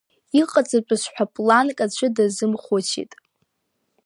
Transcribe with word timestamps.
Иҟаҵатәыз 0.39 1.03
ҳәа 1.13 1.25
планк 1.33 1.77
аӡәы 1.85 2.07
дазымхәыцит. 2.15 3.11